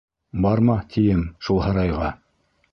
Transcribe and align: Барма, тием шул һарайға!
Барма, 0.45 0.77
тием 0.95 1.23
шул 1.49 1.63
һарайға! 1.69 2.13